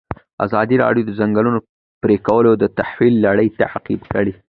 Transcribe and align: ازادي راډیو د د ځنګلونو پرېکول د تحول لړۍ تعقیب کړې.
ازادي 0.45 0.75
راډیو 0.83 1.03
د 1.05 1.07
د 1.11 1.17
ځنګلونو 1.19 1.59
پرېکول 2.03 2.45
د 2.57 2.63
تحول 2.77 3.13
لړۍ 3.25 3.47
تعقیب 3.59 4.01
کړې. 4.13 4.33